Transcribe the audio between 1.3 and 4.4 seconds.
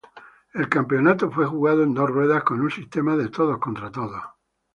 jugado en dos ruedas con un sistema de todos-contra-todos.